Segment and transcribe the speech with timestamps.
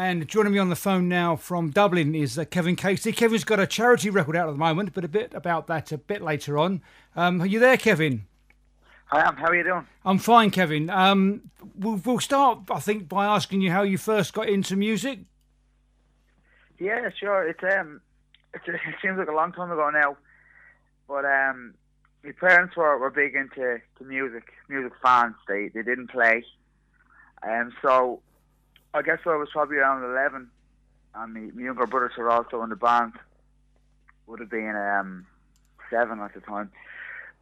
[0.00, 3.10] And joining me on the phone now from Dublin is uh, Kevin Casey.
[3.10, 5.98] Kevin's got a charity record out at the moment, but a bit about that a
[5.98, 6.82] bit later on.
[7.16, 8.24] Um, are you there, Kevin?
[9.10, 9.34] I am.
[9.34, 9.88] How are you doing?
[10.04, 10.88] I'm fine, Kevin.
[10.88, 15.18] Um, we'll, we'll start, I think, by asking you how you first got into music.
[16.78, 17.48] Yeah, sure.
[17.48, 18.00] It's um,
[18.54, 20.16] it's, it seems like a long time ago now,
[21.08, 21.74] but um,
[22.22, 25.34] my parents were, were big into to music, music fans.
[25.48, 26.44] They they didn't play,
[27.42, 28.20] and um, so
[28.94, 30.48] I guess I was probably around eleven,
[31.14, 33.12] and my, my younger brothers were also in the band.
[34.26, 35.26] Would have been um
[35.90, 36.70] seven at the time,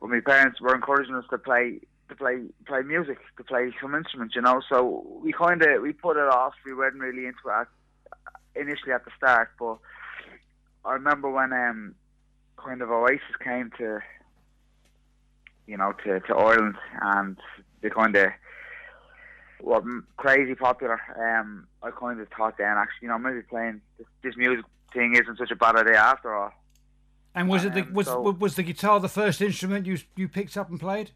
[0.01, 3.95] but my parents were encouraging us to play to play play music, to play some
[3.95, 4.60] instruments, you know.
[4.68, 6.54] So we kind of we put it off.
[6.64, 7.68] We weren't really into it
[8.54, 9.78] initially at the start, but
[10.84, 11.95] I remember when um
[12.56, 14.01] kind of Oasis came to
[15.66, 17.37] you know to to Ireland and
[17.80, 18.30] they kind of
[19.60, 19.84] well,
[20.16, 21.01] crazy popular.
[21.19, 25.15] Um, I kind of thought then, actually, you know, maybe playing this, this music thing
[25.15, 26.52] isn't such a bad idea after all.
[27.35, 30.27] And was it the um, was so, was the guitar the first instrument you you
[30.27, 31.10] picked up and played?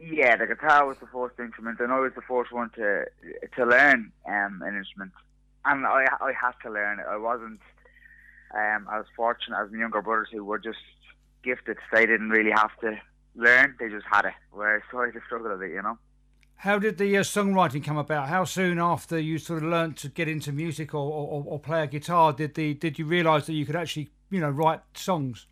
[0.00, 3.04] Yeah, the guitar was the first instrument, and I was the first one to
[3.56, 5.12] to learn um, an instrument,
[5.64, 7.06] and I I had to learn it.
[7.08, 7.60] I wasn't.
[8.54, 10.78] Um, I was fortunate as my younger brothers who were just
[11.44, 11.76] gifted.
[11.92, 12.98] They didn't really have to
[13.36, 14.34] learn; they just had it.
[14.50, 15.96] Whereas I had to struggle a bit, you know.
[16.64, 18.30] How did the uh, songwriting come about?
[18.30, 21.82] How soon after you sort of learnt to get into music or, or, or play
[21.82, 25.46] a guitar did the did you realise that you could actually you know write songs?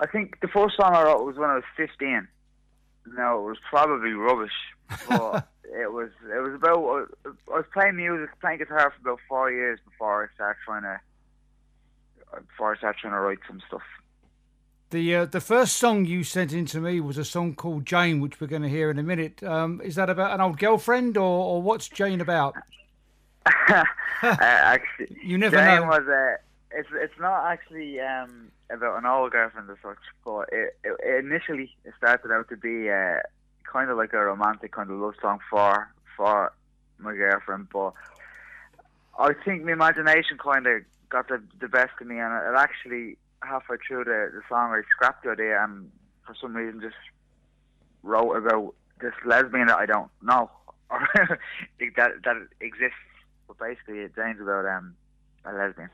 [0.00, 2.26] I think the first song I wrote was when I was fifteen.
[3.06, 4.56] No, it was probably rubbish,
[5.10, 7.10] but it was it was about
[7.52, 11.00] I was playing music, playing guitar for about four years before I started trying to
[12.48, 13.82] before I started trying to write some stuff.
[14.90, 18.20] The uh, the first song you sent in to me was a song called Jane,
[18.20, 19.42] which we're going to hear in a minute.
[19.42, 22.54] Um, is that about an old girlfriend, or, or what's Jane about?
[23.68, 23.84] uh,
[24.22, 25.88] actually, you never Jane know.
[25.88, 26.36] was a.
[26.70, 31.24] It's it's not actually um, about an old girlfriend as such, but it, it, it
[31.24, 33.18] initially it started out to be uh,
[33.64, 36.52] kind of like a romantic kind of love song for for
[36.98, 37.68] my girlfriend.
[37.72, 37.92] But
[39.18, 43.18] I think my imagination kind of got the the best of me, and it actually
[43.46, 45.90] halfway through the, the song, I scrapped the idea and
[46.26, 46.96] for some reason just
[48.02, 50.50] wrote about this lesbian that I don't know
[50.90, 51.08] or
[51.96, 52.96] that that exists.
[53.46, 54.94] But basically, it's about um,
[55.44, 55.90] a lesbian.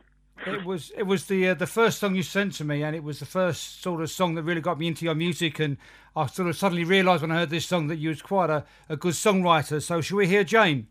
[0.46, 3.04] It was it was the uh, the first song you sent to me, and it
[3.04, 5.60] was the first sort of song that really got me into your music.
[5.60, 5.76] And
[6.16, 8.64] I sort of suddenly realised when I heard this song that you was quite a,
[8.88, 9.82] a good songwriter.
[9.82, 10.88] So, should we hear Jane?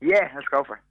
[0.00, 0.82] Yeah, let's go for it.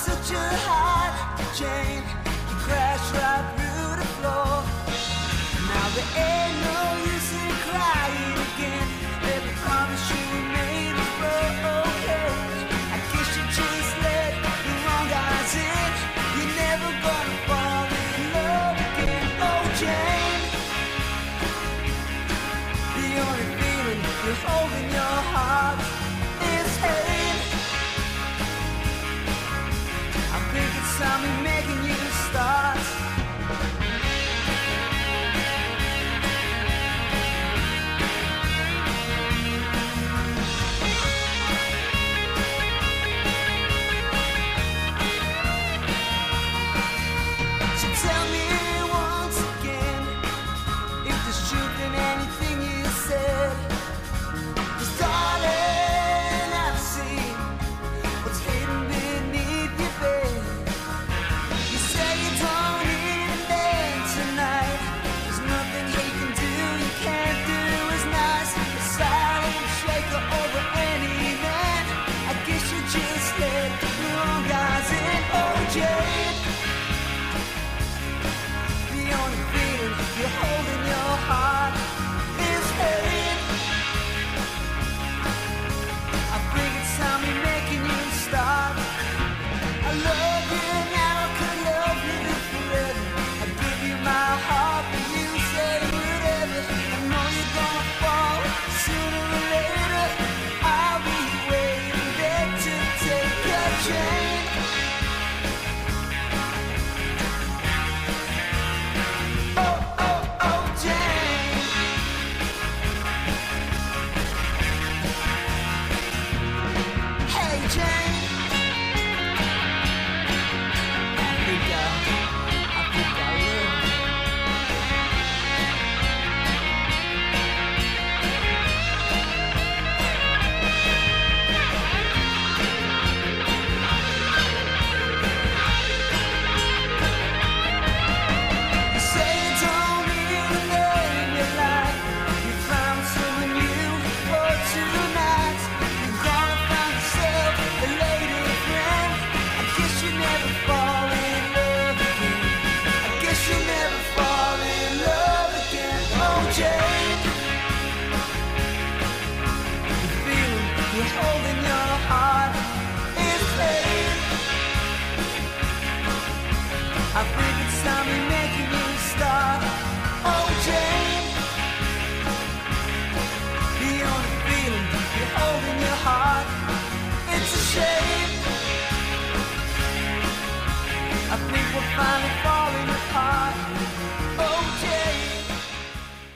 [0.00, 1.12] such a hard
[1.54, 2.02] chain,
[2.48, 4.64] you crash right through the floor.
[5.68, 6.39] Now the air.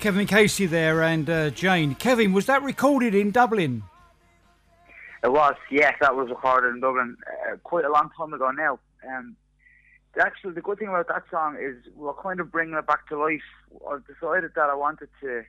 [0.05, 1.95] Kevin Casey there and uh, Jane.
[1.95, 3.85] Kevin, was that recorded in Dublin?
[5.23, 8.79] It was, yes, that was recorded in Dublin uh, quite a long time ago now.
[9.09, 9.35] Um,
[10.21, 13.19] actually, the good thing about that song is we're kind of bringing it back to
[13.19, 13.41] life.
[13.91, 15.43] I've decided that I wanted to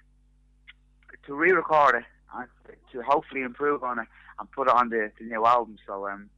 [1.25, 2.03] to re-record it
[2.33, 2.47] and
[2.93, 4.07] to hopefully improve on it
[4.39, 5.75] and put it on the, the new album.
[5.85, 6.29] So um,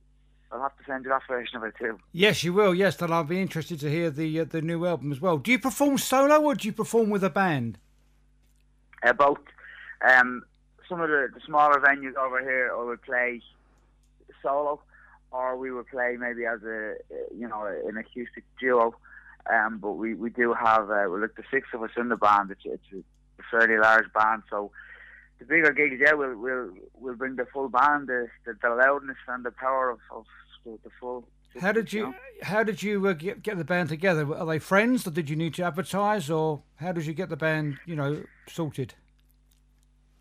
[0.51, 1.99] I'll have to send you that version of it too.
[2.13, 2.73] Yes, you will.
[2.73, 5.37] Yes, and I'll be interested to hear the uh, the new album as well.
[5.37, 7.77] Do you perform solo or do you perform with a band?
[9.17, 9.39] Both.
[10.07, 10.43] Um,
[10.87, 13.41] some of the, the smaller venues over here, I would play
[14.41, 14.79] solo,
[15.31, 16.95] or we would play maybe as a
[17.35, 18.95] you know an acoustic duo.
[19.51, 22.51] Um, but we, we do have uh, like the six of us in the band.
[22.51, 23.05] It's, it's
[23.39, 24.71] a fairly large band, so
[25.39, 29.17] the bigger gigs, yeah, we'll we'll we'll bring the full band, the the, the loudness
[29.27, 30.25] and the power of, of
[30.65, 31.27] the full.
[31.59, 32.13] How did you
[32.43, 34.35] how did you uh, get get the band together?
[34.35, 37.37] Are they friends, or did you need to advertise, or how did you get the
[37.37, 38.93] band, you know, sorted?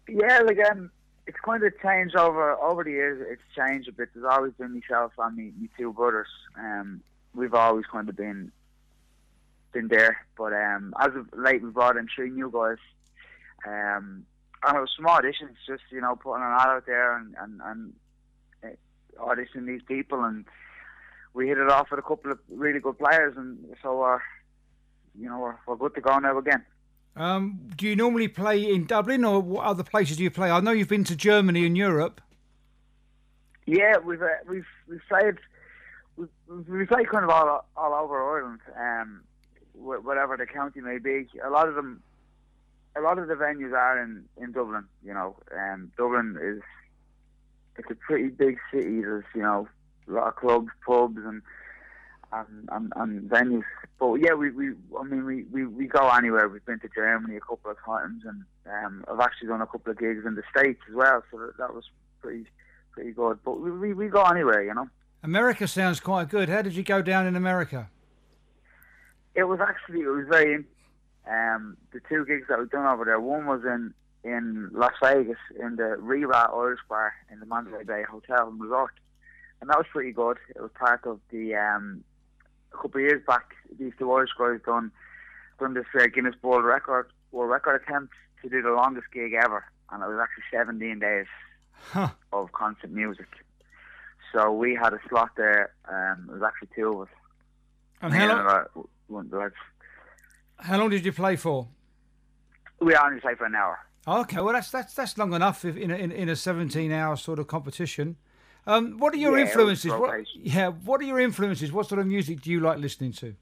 [0.09, 0.91] Yeah, like um,
[1.27, 3.27] it's kind of changed over over the years.
[3.31, 4.11] It's changed a bit.
[4.15, 6.29] There's always been myself and me, me two brothers.
[6.59, 7.03] Um,
[7.35, 8.53] we've always kind of been
[9.73, 10.25] been there.
[10.39, 12.79] But um, as of late, we brought in three new guys.
[13.67, 14.25] Um,
[14.67, 17.61] and it was small auditions, just you know, putting an ad out there and and,
[17.65, 17.93] and
[18.65, 20.45] uh, auditioning these people, and
[21.37, 24.21] we hit it off with a couple of really good players, and so we're,
[25.19, 26.65] you know, we're, we're good to go now again.
[27.15, 30.51] Um, do you normally play in Dublin, or what other places do you play?
[30.51, 32.21] I know you've been to Germany and Europe.
[33.67, 35.37] Yeah, we've uh, we've we've played
[36.17, 36.29] we've,
[36.69, 39.23] we've played kind of all all over Ireland, um,
[39.75, 41.27] whatever the county may be.
[41.45, 42.03] A lot of them
[42.97, 44.85] a lot of the venues are in, in Dublin.
[45.05, 46.63] You know, um, Dublin is
[47.77, 49.01] it's a pretty big city.
[49.01, 49.69] There's you know
[50.09, 51.43] a lot of clubs, pubs, and
[52.33, 53.63] and, and, and venues.
[53.99, 56.49] But yeah, we, we I mean we, we, we go anywhere.
[56.49, 59.93] We've been to Germany a couple of times, and um, I've actually done a couple
[59.93, 61.23] of gigs in the states as well.
[61.31, 61.85] So that, that was
[62.21, 62.45] pretty
[62.93, 63.39] pretty good.
[63.45, 64.89] But we, we we go anywhere, you know.
[65.23, 66.49] America sounds quite good.
[66.49, 67.89] How did you go down in America?
[69.35, 70.65] It was actually it was very
[71.29, 73.93] um, the two gigs that we've done over there, one was in
[74.25, 78.61] in Las Vegas in the Rí Rá Irish Bar in the Mandalay Bay Hotel and
[78.61, 78.93] Resort,
[79.61, 80.39] and that was pretty good.
[80.55, 82.05] It was part of the um,
[82.73, 83.55] a couple of years back.
[83.79, 84.91] These two Irish guys done
[85.59, 89.65] done this uh, Guinness World Record World Record attempt to do the longest gig ever,
[89.91, 91.27] and it was actually 17 days
[91.91, 92.11] huh.
[92.33, 93.29] of concert music.
[94.33, 95.73] So we had a slot there.
[95.89, 97.15] Um, it was actually two of us.
[98.03, 98.89] And how long?
[99.09, 99.55] One lads.
[100.59, 101.69] How long did you play for?
[102.81, 103.79] We only played for an hour.
[104.09, 107.17] Okay, well that's that's that's long enough if in a, in, in a seventeen hour
[107.17, 108.17] sort of competition.
[108.67, 109.93] Um, what are your Yeah, influences?
[109.93, 111.71] What, yeah, what are your influences?
[111.73, 113.35] What sort of music do you like listening to?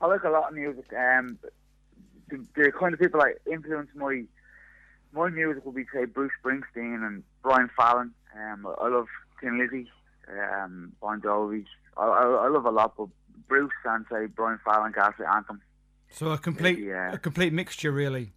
[0.00, 0.84] I like a lot of music.
[0.92, 1.38] Um,
[2.28, 4.24] the, the kind of people that influence my
[5.12, 8.12] my music will be say Bruce Springsteen and Brian Fallon.
[8.38, 9.06] Um, I love
[9.40, 9.90] Thin Lizzy,
[10.28, 11.64] um, Bon Jovi.
[11.96, 13.08] I, I, I love a lot, but
[13.48, 15.60] Bruce and say Brian Fallon, Gaslight Anthem.
[16.10, 17.12] So a complete Yeah.
[17.12, 18.32] a complete mixture, really.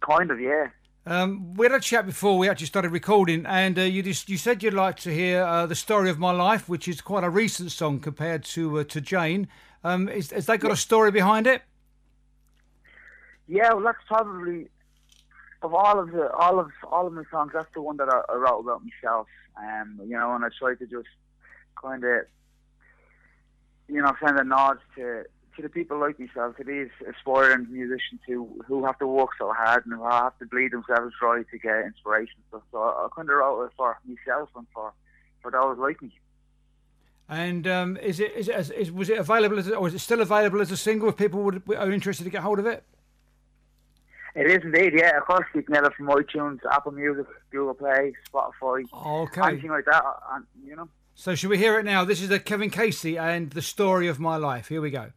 [0.00, 0.68] Kind of, yeah.
[1.08, 4.36] Um, we had a chat before we actually started recording, and uh, you just you
[4.36, 7.30] said you'd like to hear uh, the story of my life, which is quite a
[7.30, 9.46] recent song compared to uh, to Jane.
[9.84, 11.62] Um, is, has that got a story behind it?
[13.46, 14.68] Yeah, well, that's probably
[15.62, 17.52] of all of the all of all of my songs.
[17.54, 19.28] That's the one that I, I wrote about myself.
[19.56, 21.06] Um, you know, and I tried to just
[21.80, 22.22] kind of,
[23.86, 25.22] you know, send a nod to
[25.56, 29.52] to the people like myself, to these aspiring musicians who who have to work so
[29.52, 32.38] hard and who have to bleed themselves dry to get inspiration.
[32.50, 34.92] So, so I kind of wrote it for myself and for
[35.42, 36.12] for those like me.
[37.28, 39.98] And um, is it is it is, was it available as a, or is it
[40.00, 42.84] still available as a single if people would, are interested to get hold of it?
[44.36, 45.16] It is indeed, yeah.
[45.16, 49.40] Of course, you can get it from iTunes, Apple Music, Google Play, Spotify, Okay.
[49.40, 50.04] anything like that.
[50.32, 50.88] And you know.
[51.14, 52.04] So should we hear it now?
[52.04, 54.68] This is the Kevin Casey and the story of my life.
[54.68, 55.12] Here we go.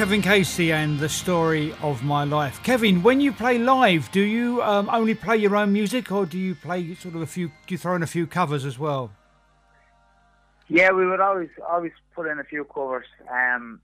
[0.00, 2.62] Kevin Casey and the story of my life.
[2.62, 6.38] Kevin, when you play live, do you um, only play your own music, or do
[6.38, 7.48] you play sort of a few?
[7.48, 9.10] Do you throw in a few covers as well?
[10.68, 13.04] Yeah, we would always always put in a few covers.
[13.30, 13.82] Um,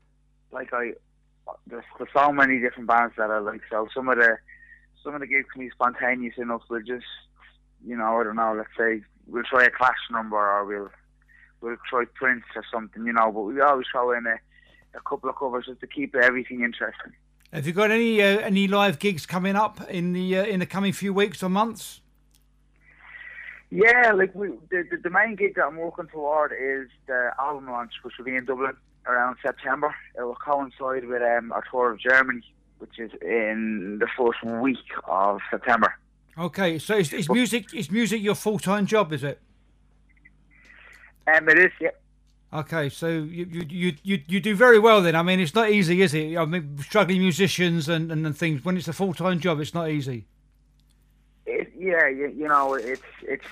[0.52, 0.92] like I,
[1.66, 3.60] there's, there's so many different bands that I like.
[3.68, 4.38] So some of the
[5.04, 6.62] some of the gigs can be spontaneous enough.
[6.70, 7.04] We'll just,
[7.86, 8.54] you know, I don't know.
[8.56, 10.90] Let's say we'll try a Clash number, or we'll
[11.60, 13.30] we'll try Prince or something, you know.
[13.30, 14.36] But we always throw in a,
[14.96, 17.12] a couple of covers just to keep everything interesting.
[17.52, 20.66] Have you got any uh, any live gigs coming up in the uh, in the
[20.66, 22.00] coming few weeks or months?
[23.70, 27.66] Yeah, like we, the, the the main gig that I'm working toward is the album
[27.70, 28.76] launch, which will be in Dublin
[29.06, 29.94] around September.
[30.18, 32.42] It will coincide with um, our tour of Germany,
[32.78, 35.94] which is in the first week of September.
[36.38, 39.12] Okay, so is, is music is music your full time job?
[39.12, 39.40] Is it?
[41.28, 41.90] Um, it is, yeah.
[42.52, 45.16] Okay, so you, you you you do very well then.
[45.16, 46.36] I mean, it's not easy, is it?
[46.36, 48.64] I mean, struggling musicians and, and, and things.
[48.64, 50.26] When it's a full time job, it's not easy.
[51.44, 53.44] It, yeah, you, you know, it's it's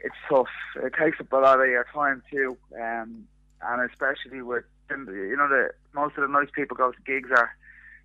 [0.00, 0.48] it's tough.
[0.76, 3.24] It takes up a lot of your time too, um,
[3.62, 7.50] and especially with you know the most of the nights people go to gigs are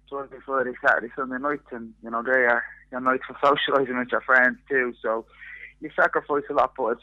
[0.09, 4.11] Thursday, Friday, Saturday, Sunday nights, and you know they are your nights for socialising with
[4.11, 4.93] your friends too.
[5.01, 5.25] So
[5.81, 7.01] you sacrifice a lot, but it's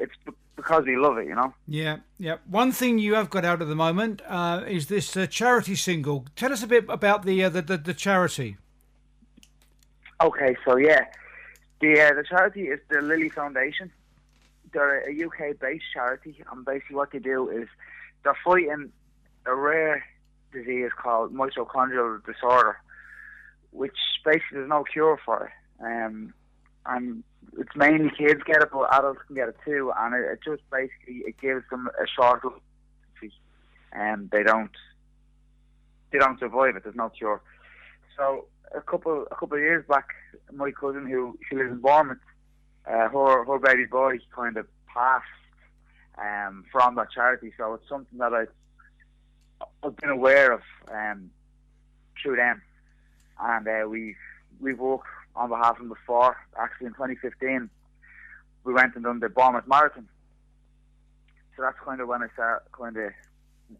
[0.00, 0.14] it's
[0.56, 1.54] because we love it, you know.
[1.66, 2.36] Yeah, yeah.
[2.46, 6.26] One thing you have got out at the moment uh, is this uh, charity single.
[6.36, 8.56] Tell us a bit about the uh, the, the the charity.
[10.22, 11.04] Okay, so yeah,
[11.80, 13.90] the uh, the charity is the Lily Foundation.
[14.72, 17.68] They're a UK based charity, and basically what they do is
[18.24, 18.92] they're fighting
[19.46, 20.04] a rare
[20.52, 22.76] disease called mitochondrial disorder,
[23.70, 25.84] which basically there's no cure for it.
[25.84, 26.34] Um,
[26.90, 27.24] and
[27.58, 29.92] it's mainly kids get it, but adults can get it too.
[29.98, 32.42] And it, it just basically it gives them a short
[33.92, 34.70] and they don't
[36.12, 36.84] they don't survive it.
[36.84, 37.40] There's no cure.
[38.16, 40.08] So a couple a couple of years back,
[40.52, 42.18] my cousin who she lives in Bournemouth,
[42.86, 45.24] uh, her her baby boy kind of passed
[46.18, 47.52] um, from that charity.
[47.56, 48.46] So it's something that I
[49.82, 51.30] I've been aware of um,
[52.20, 52.62] through them,
[53.40, 54.16] and uh, we've
[54.60, 56.36] we've worked on behalf of them before.
[56.58, 57.70] Actually, in 2015,
[58.64, 60.08] we went and done the Bournemouth Marathon.
[61.56, 63.12] So that's kind of when I started kind of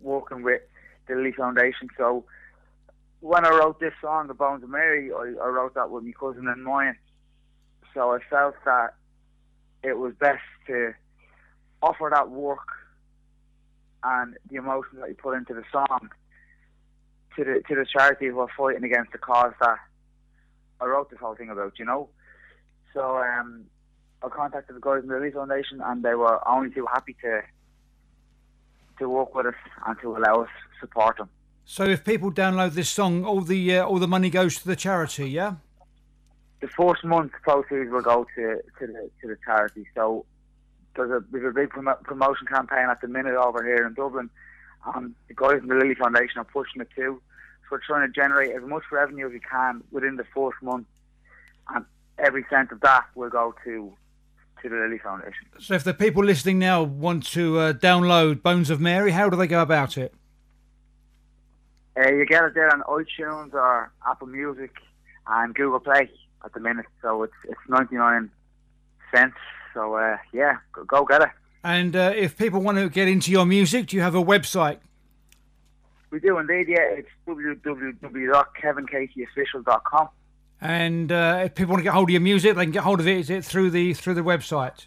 [0.01, 0.63] working with
[1.07, 1.89] the Lily Foundation.
[1.97, 2.25] So
[3.21, 6.13] when I wrote this song, The Bones of Mary, I, I wrote that with my
[6.19, 6.97] cousin in mind.
[7.95, 8.95] So I felt that
[9.83, 10.93] it was best to
[11.83, 12.69] offer that work
[14.03, 16.11] and the emotion that you put into the song
[17.37, 19.79] to the to the charity who are fighting against the cause that
[20.81, 22.09] I wrote this whole thing about, you know.
[22.95, 23.65] So um,
[24.25, 27.43] I contacted the guys in the Lily Foundation and they were only too happy to
[28.99, 29.55] to work with us
[29.87, 30.49] and to allow us
[30.81, 31.31] support them.
[31.65, 34.77] So if people download this song, all the uh, all the money goes to the
[34.77, 35.31] charity.
[35.31, 35.55] Yeah.
[36.61, 39.87] the first month proceeds will go to to the to the charity.
[39.95, 40.27] So
[40.97, 44.29] there's a there's a big promo- promotion campaign at the minute over here in Dublin.
[44.87, 47.23] Um, the guys in the Lily Foundation are pushing it too.
[47.71, 50.87] We're trying to generate as much revenue as we can within the first month,
[51.75, 51.85] and
[52.19, 53.93] every cent of that will go to
[54.63, 55.47] to the Lily Foundation.
[55.59, 59.37] So if the people listening now want to uh, download Bones of Mary, how do
[59.37, 60.13] they go about it?
[61.97, 64.73] Uh, you get it there on iTunes or Apple Music
[65.27, 66.11] and Google Play
[66.45, 66.87] at the minute.
[67.03, 68.31] So it's it's ninety nine
[69.15, 69.37] cents.
[69.75, 71.31] So uh, yeah, go, go get it.
[71.63, 74.79] And uh, if people want to get into your music, do you have a website?
[76.11, 76.81] We do indeed, yeah.
[76.81, 80.09] It's www.kevincaseyofficial.com.
[80.61, 83.01] And uh, if people want to get hold of your music, they can get hold
[83.01, 83.19] of it.
[83.19, 84.87] Is it through the through the website?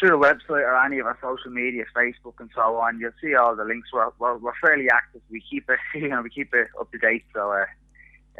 [0.00, 3.36] Through the website or any of our social media, Facebook and so on, you'll see
[3.36, 3.90] all the links.
[3.92, 5.20] We're, we're, we're fairly active.
[5.30, 7.64] We keep it, you know, we keep it up to date, so uh,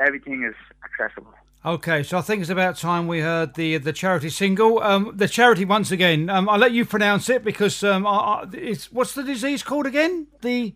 [0.04, 1.32] everything is accessible.
[1.64, 4.82] Okay, so I think it's about time we heard the the charity single.
[4.82, 6.28] Um, the charity once again.
[6.28, 9.86] Um, I'll let you pronounce it because um, I, I, it's what's the disease called
[9.86, 10.26] again?
[10.42, 10.74] The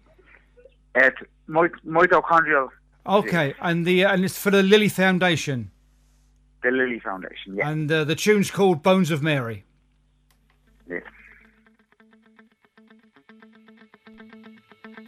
[0.95, 2.69] It's mit- mitochondrial,
[3.07, 5.71] okay, and the and it's for the Lily Foundation,
[6.63, 7.69] the Lily Foundation, yeah.
[7.69, 9.65] and uh, the tune's called Bones of Mary.
[10.89, 11.01] yeah.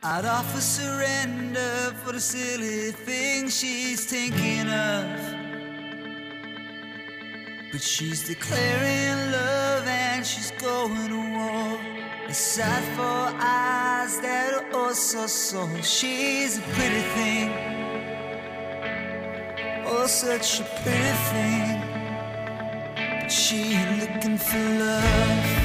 [0.03, 5.41] I'd offer surrender for the silly things she's thinking of.
[7.71, 12.00] But she's declaring love and she's going to war.
[12.33, 15.69] Sad for eyes that are oh so so.
[15.83, 17.51] She's a pretty thing.
[19.85, 21.81] Oh, such a pretty thing.
[23.21, 25.60] But she ain't looking for love.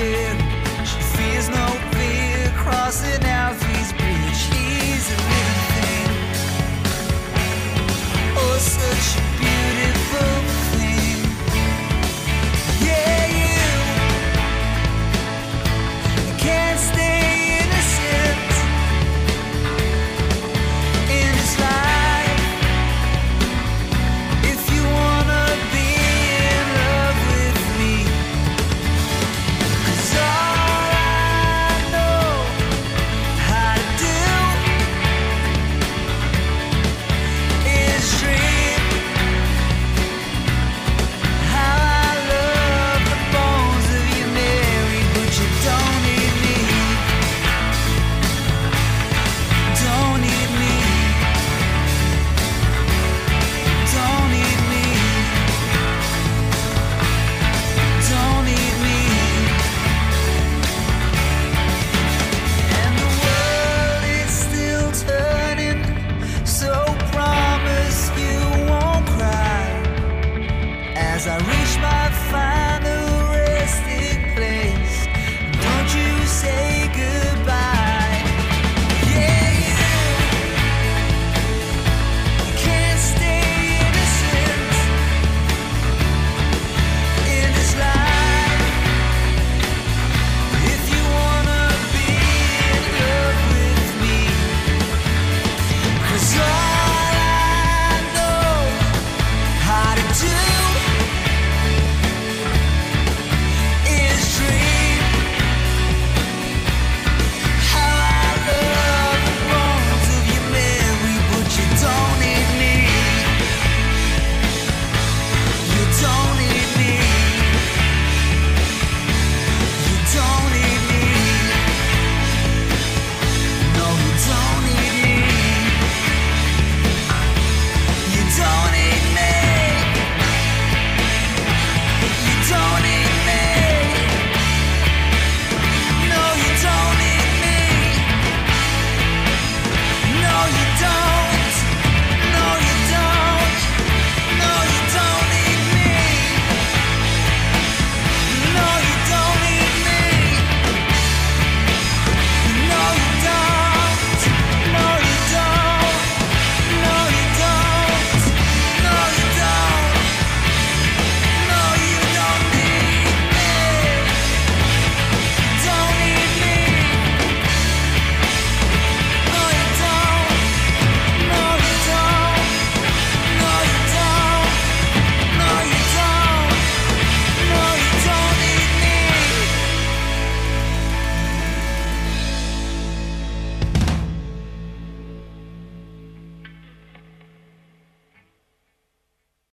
[0.00, 0.36] bid.
[0.88, 4.42] She fears no fear crossing Alfie's bridge.
[4.52, 6.10] He's a living thing.
[8.42, 9.08] Oh, such